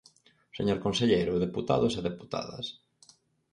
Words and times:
Señor 0.57 0.79
conselleiro, 0.85 1.43
deputados 1.45 1.93
e 1.99 2.01
deputadas. 2.09 2.65